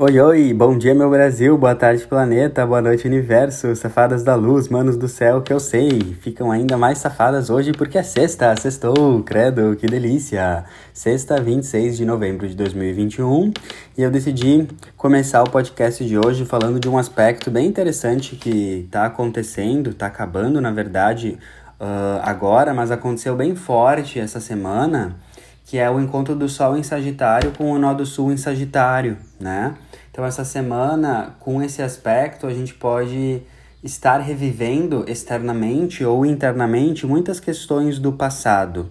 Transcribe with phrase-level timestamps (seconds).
[0.00, 4.68] Oi, oi, bom dia meu Brasil, boa tarde planeta, boa noite universo, safadas da luz,
[4.68, 9.20] manos do céu que eu sei, ficam ainda mais safadas hoje porque é sexta, sextou,
[9.24, 10.64] credo, que delícia!
[10.94, 13.52] Sexta, 26 de novembro de 2021
[13.98, 18.84] e eu decidi começar o podcast de hoje falando de um aspecto bem interessante que
[18.86, 21.36] está acontecendo, está acabando na verdade
[21.80, 25.16] uh, agora, mas aconteceu bem forte essa semana,
[25.64, 29.18] que é o encontro do Sol em Sagitário com o Nó do Sul em Sagitário,
[29.40, 29.74] né?
[30.18, 33.40] Então, essa semana, com esse aspecto, a gente pode
[33.84, 38.88] estar revivendo externamente ou internamente muitas questões do passado,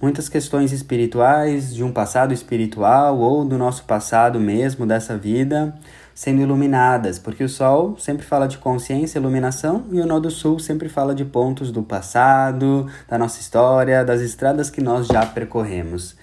[0.00, 5.74] muitas questões espirituais, de um passado espiritual ou do nosso passado mesmo, dessa vida,
[6.14, 10.58] sendo iluminadas, porque o Sol sempre fala de consciência, iluminação, e o Nó do Sul
[10.58, 16.16] sempre fala de pontos do passado, da nossa história, das estradas que nós já percorremos.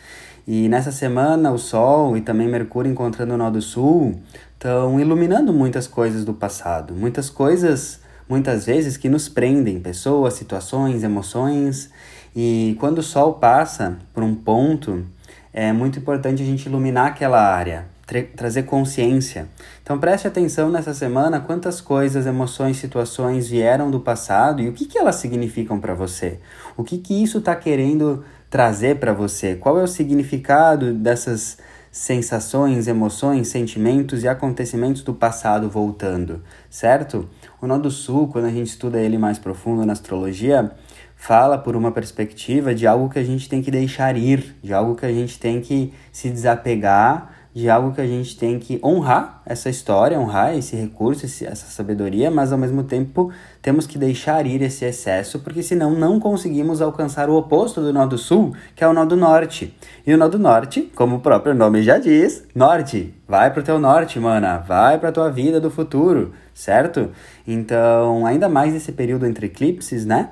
[0.52, 4.20] E nessa semana, o Sol e também Mercúrio encontrando o Nó do Sul
[4.56, 11.04] estão iluminando muitas coisas do passado, muitas coisas, muitas vezes, que nos prendem, pessoas, situações,
[11.04, 11.92] emoções.
[12.36, 15.06] E quando o Sol passa por um ponto,
[15.54, 19.48] é muito importante a gente iluminar aquela área, tra trazer consciência.
[19.84, 24.88] Então preste atenção nessa semana quantas coisas, emoções, situações vieram do passado e o que,
[24.88, 26.40] que elas significam para você.
[26.76, 29.56] O que, que isso está querendo trazer para você?
[29.56, 31.58] Qual é o significado dessas
[31.92, 37.28] sensações, emoções, sentimentos e acontecimentos do passado voltando, certo?
[37.62, 40.72] O Nó do Sul, quando a gente estuda ele mais profundo na astrologia,
[41.16, 44.96] fala por uma perspectiva de algo que a gente tem que deixar ir, de algo
[44.96, 49.42] que a gente tem que se desapegar de algo que a gente tem que honrar
[49.46, 54.46] essa história, honrar esse recurso, esse, essa sabedoria, mas ao mesmo tempo temos que deixar
[54.46, 58.84] ir esse excesso, porque senão não conseguimos alcançar o oposto do nó do sul, que
[58.84, 59.76] é o nó do norte.
[60.06, 63.14] E o nó do norte, como o próprio nome já diz, norte.
[63.28, 64.58] Vai pro teu norte, mana.
[64.60, 67.10] Vai pra tua vida do futuro, certo?
[67.48, 70.30] Então, ainda mais nesse período entre eclipses, né?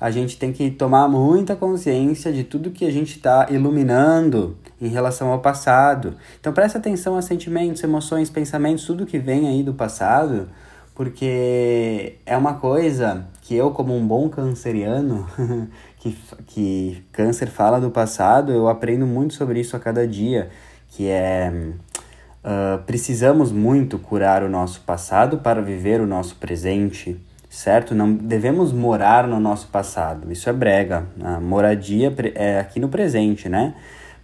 [0.00, 4.88] A gente tem que tomar muita consciência de tudo que a gente está iluminando em
[4.88, 6.16] relação ao passado.
[6.40, 10.48] Então preste atenção a sentimentos, emoções, pensamentos, tudo que vem aí do passado,
[10.94, 15.26] porque é uma coisa que eu, como um bom canceriano,
[16.00, 20.48] que, que câncer fala do passado, eu aprendo muito sobre isso a cada dia,
[20.88, 21.52] que é
[22.42, 27.20] uh, precisamos muito curar o nosso passado para viver o nosso presente
[27.50, 27.96] certo?
[27.96, 30.32] Não devemos morar no nosso passado.
[30.32, 31.04] Isso é brega.
[31.20, 33.74] A moradia é aqui no presente, né?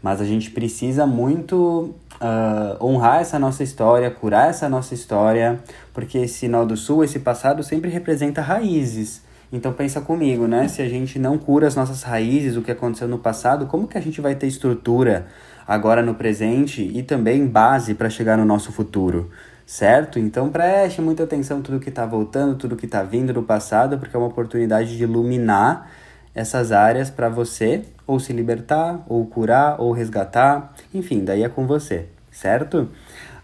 [0.00, 5.58] Mas a gente precisa muito uh, honrar essa nossa história, curar essa nossa história,
[5.92, 9.22] porque esse nó do sul, esse passado sempre representa raízes.
[9.52, 10.68] Então pensa comigo, né?
[10.68, 13.98] Se a gente não cura as nossas raízes, o que aconteceu no passado, como que
[13.98, 15.26] a gente vai ter estrutura
[15.66, 19.30] agora no presente e também base para chegar no nosso futuro?
[19.66, 20.18] Certo?
[20.20, 24.14] Então preste muita atenção tudo que está voltando, tudo que está vindo do passado, porque
[24.14, 25.90] é uma oportunidade de iluminar
[26.32, 31.66] essas áreas para você ou se libertar, ou curar, ou resgatar, enfim, daí é com
[31.66, 32.88] você, certo?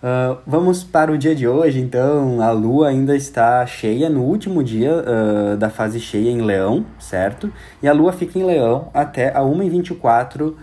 [0.02, 2.42] Uh, vamos para o dia de hoje, então.
[2.42, 7.52] A lua ainda está cheia no último dia uh, da fase cheia em Leão, certo?
[7.82, 10.54] E a lua fica em Leão até a 1h24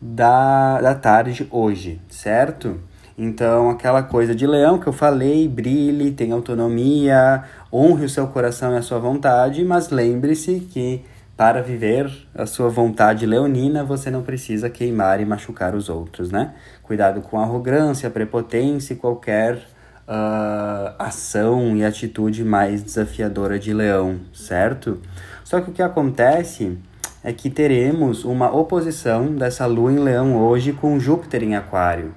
[0.00, 2.80] da, da tarde hoje, certo?
[3.18, 7.42] Então, aquela coisa de leão que eu falei, brilhe, tenha autonomia,
[7.72, 11.04] honre o seu coração e a sua vontade, mas lembre-se que
[11.36, 16.54] para viver a sua vontade leonina, você não precisa queimar e machucar os outros, né?
[16.82, 25.00] Cuidado com arrogância, prepotência e qualquer uh, ação e atitude mais desafiadora de leão, certo?
[25.42, 26.78] Só que o que acontece
[27.22, 32.14] é que teremos uma oposição dessa lua em leão hoje com Júpiter em aquário.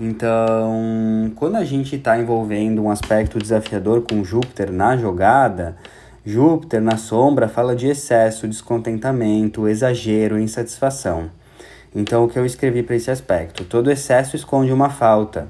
[0.00, 5.76] Então, quando a gente está envolvendo um aspecto desafiador com Júpiter na jogada,
[6.26, 11.30] Júpiter na sombra fala de excesso, descontentamento, exagero, insatisfação.
[11.94, 13.64] Então, o que eu escrevi para esse aspecto?
[13.64, 15.46] Todo excesso esconde uma falta.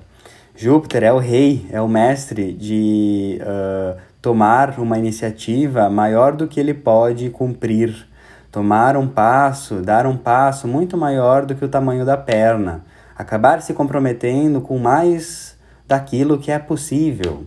[0.55, 6.61] Júpiter é o rei, é o mestre de uh, tomar uma iniciativa maior do que
[6.61, 8.07] ele pode cumprir.
[8.53, 12.85] Tomar um passo, dar um passo muito maior do que o tamanho da perna
[13.17, 15.57] acabar se comprometendo com mais
[15.87, 17.47] daquilo que é possível.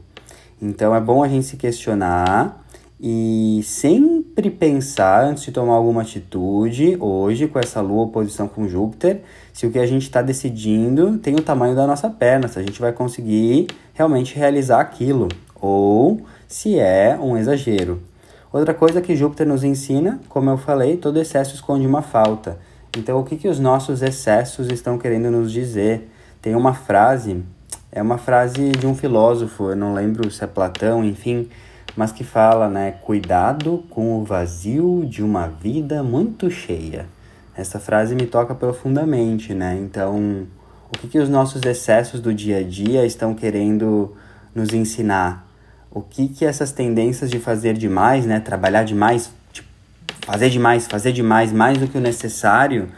[0.61, 2.63] Então é bom a gente se questionar
[2.99, 9.21] e sempre pensar antes de tomar alguma atitude, hoje com essa lua oposição com Júpiter,
[9.53, 12.63] se o que a gente está decidindo tem o tamanho da nossa perna, se a
[12.63, 18.01] gente vai conseguir realmente realizar aquilo, ou se é um exagero.
[18.51, 22.57] Outra coisa que Júpiter nos ensina, como eu falei, todo excesso esconde uma falta.
[22.97, 26.09] Então, o que, que os nossos excessos estão querendo nos dizer?
[26.41, 27.43] Tem uma frase
[27.91, 31.47] É uma frase de um filósofo, eu não lembro se é Platão, enfim,
[31.95, 32.91] mas que fala, né?
[32.91, 37.05] Cuidado com o vazio de uma vida muito cheia.
[37.55, 39.77] Essa frase me toca profundamente, né?
[39.81, 40.45] Então,
[40.89, 44.15] o que, que os nossos excessos do dia a dia estão querendo
[44.53, 45.47] nos ensinar?
[45.89, 48.39] O que, que essas tendências de fazer demais, né?
[48.39, 49.31] Trabalhar demais,
[50.27, 52.89] fazer demais, fazer demais, mais do que o necessário,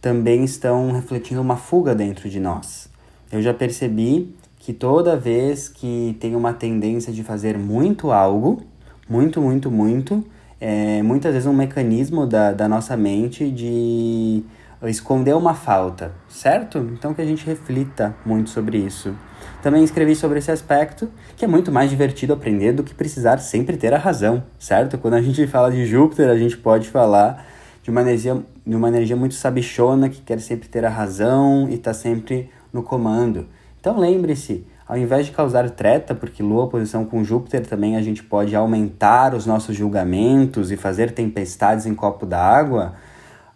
[0.00, 2.88] também estão refletindo uma fuga dentro de nós.
[3.32, 8.62] Eu já percebi que toda vez que tem uma tendência de fazer muito algo,
[9.08, 10.24] muito, muito, muito,
[10.60, 14.44] é muitas vezes um mecanismo da, da nossa mente de
[14.84, 16.78] esconder uma falta, certo?
[16.92, 19.16] Então que a gente reflita muito sobre isso.
[19.62, 23.76] Também escrevi sobre esse aspecto, que é muito mais divertido aprender do que precisar sempre
[23.76, 24.96] ter a razão, certo?
[24.98, 27.44] Quando a gente fala de Júpiter, a gente pode falar
[27.82, 28.36] de uma energia,
[28.66, 32.82] de uma energia muito sabichona que quer sempre ter a razão e está sempre no
[32.82, 33.46] comando.
[33.80, 38.22] Então lembre-se, ao invés de causar treta, porque Lua oposição com Júpiter também a gente
[38.22, 42.94] pode aumentar os nossos julgamentos e fazer tempestades em copo d'água,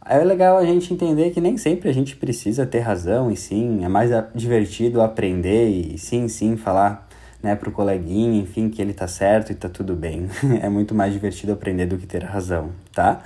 [0.06, 3.84] é legal a gente entender que nem sempre a gente precisa ter razão e sim,
[3.84, 7.08] é mais divertido aprender e sim, sim, falar
[7.42, 10.28] né, pro coleguinha, enfim, que ele tá certo e tá tudo bem.
[10.62, 13.20] é muito mais divertido aprender do que ter razão, tá?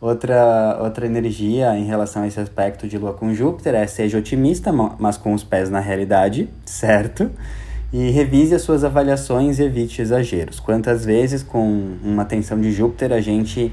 [0.00, 4.72] Outra, outra energia em relação a esse aspecto de Lua com Júpiter é seja otimista,
[4.72, 7.30] mas com os pés na realidade, certo?
[7.92, 10.58] E revise as suas avaliações e evite exageros.
[10.58, 13.70] Quantas vezes com uma tensão de Júpiter a gente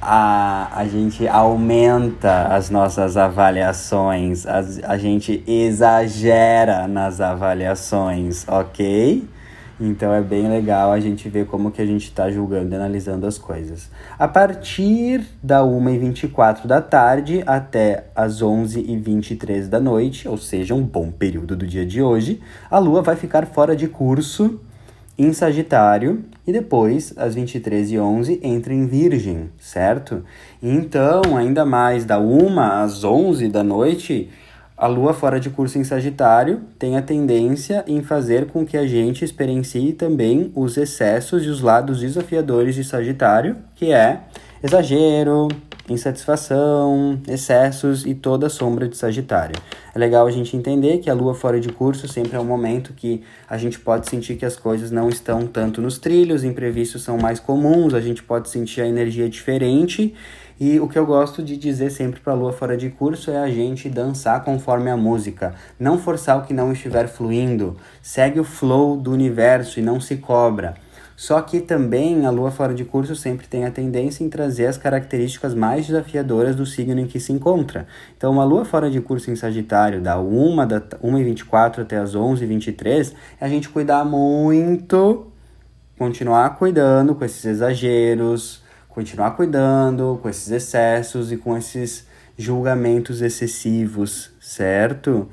[0.00, 9.28] a, a gente aumenta as nossas avaliações, a, a gente exagera nas avaliações, ok?
[9.80, 13.26] Então é bem legal a gente ver como que a gente está julgando e analisando
[13.26, 13.88] as coisas.
[14.18, 21.12] A partir da 1h24 da tarde até as 11h23 da noite, ou seja, um bom
[21.12, 24.60] período do dia de hoje, a Lua vai ficar fora de curso
[25.18, 30.22] em Sagitário e depois, às 23h11, entra em Virgem, certo?
[30.62, 34.30] Então, ainda mais da 1 às 11 da noite
[34.78, 38.86] a lua fora de curso em Sagitário tem a tendência em fazer com que a
[38.86, 44.20] gente experiencie também os excessos e os lados desafiadores de Sagitário, que é
[44.62, 45.48] exagero,
[45.92, 49.56] insatisfação, excessos e toda a sombra de Sagitário.
[49.94, 52.92] É legal a gente entender que a lua fora de curso sempre é um momento
[52.92, 57.18] que a gente pode sentir que as coisas não estão tanto nos trilhos, imprevistos são
[57.18, 60.14] mais comuns, a gente pode sentir a energia diferente
[60.60, 63.38] e o que eu gosto de dizer sempre para a lua fora de curso é
[63.38, 68.44] a gente dançar conforme a música, não forçar o que não estiver fluindo, segue o
[68.44, 70.74] flow do universo e não se cobra.
[71.18, 74.78] Só que também a lua fora de curso sempre tem a tendência em trazer as
[74.78, 77.88] características mais desafiadoras do signo em que se encontra.
[78.16, 83.14] Então, uma lua fora de curso em Sagitário, da 1 da 1h24 até as 11h23,
[83.40, 85.26] é a gente cuidar muito,
[85.98, 92.06] continuar cuidando com esses exageros, continuar cuidando com esses excessos e com esses
[92.38, 95.28] julgamentos excessivos, certo?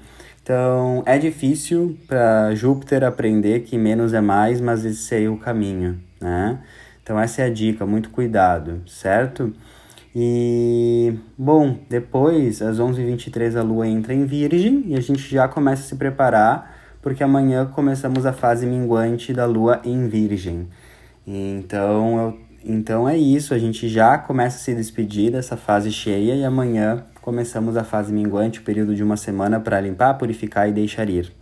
[0.46, 6.00] Então, é difícil para Júpiter aprender que menos é mais, mas esse é o caminho,
[6.22, 6.60] né?
[7.02, 9.52] Então, essa é a dica, muito cuidado, certo?
[10.16, 15.82] E, bom, depois, às 11h23, a Lua entra em Virgem e a gente já começa
[15.82, 20.68] a se preparar, porque amanhã começamos a fase minguante da Lua em Virgem.
[21.26, 26.34] Então, eu então é isso, a gente já começa a se despedir dessa fase cheia
[26.34, 30.72] e amanhã começamos a fase minguante, o período de uma semana para limpar, purificar e
[30.72, 31.34] deixar ir.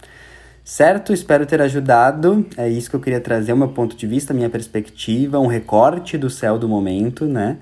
[0.64, 1.12] Certo?
[1.12, 2.46] Espero ter ajudado.
[2.56, 6.18] É isso que eu queria trazer, o meu ponto de vista, minha perspectiva, um recorte
[6.18, 7.58] do céu do momento, né?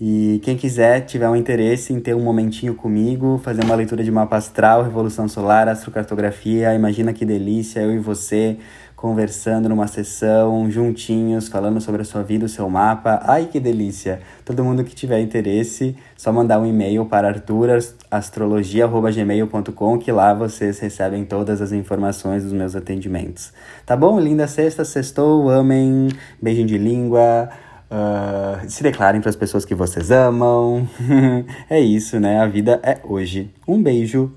[0.00, 4.10] E quem quiser, tiver um interesse em ter um momentinho comigo, fazer uma leitura de
[4.10, 8.56] mapa astral, revolução solar, astrocartografia, imagina que delícia, eu e você
[9.02, 13.18] conversando numa sessão, juntinhos, falando sobre a sua vida, o seu mapa.
[13.24, 14.20] Ai, que delícia!
[14.44, 21.24] Todo mundo que tiver interesse, só mandar um e-mail para arturastrologia.gmail.com que lá vocês recebem
[21.24, 23.52] todas as informações dos meus atendimentos.
[23.84, 24.20] Tá bom?
[24.20, 26.06] Linda sexta, sextou, amem,
[26.40, 27.48] beijinho de língua.
[27.90, 30.88] Uh, se declarem para as pessoas que vocês amam.
[31.68, 32.38] é isso, né?
[32.38, 33.50] A vida é hoje.
[33.66, 34.32] Um beijo